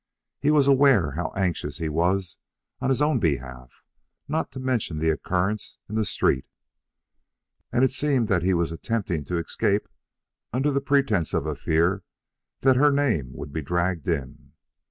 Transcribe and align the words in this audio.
He 0.39 0.49
was 0.49 0.65
aware 0.67 1.11
how 1.11 1.31
anxious 1.35 1.77
he 1.77 1.87
was 1.87 2.39
on 2.79 2.89
his 2.89 3.03
own 3.03 3.19
behalf 3.19 3.69
not 4.27 4.51
to 4.51 4.59
mention 4.59 4.97
the 4.97 5.11
occurrence 5.11 5.77
in 5.87 5.93
the 5.93 6.05
street, 6.05 6.47
and 7.71 7.83
it 7.83 7.91
seemed 7.91 8.27
that 8.27 8.41
he 8.41 8.55
was 8.55 8.71
attempting 8.71 9.25
to 9.25 9.37
escape 9.37 9.87
under 10.51 10.71
the 10.71 10.81
pretence 10.81 11.35
of 11.35 11.45
a 11.45 11.53
fear 11.55 12.01
that 12.61 12.77
her 12.77 12.89
name 12.91 13.31
would 13.33 13.53
be 13.53 13.61
dragged 13.61 14.07
in. 14.07 14.53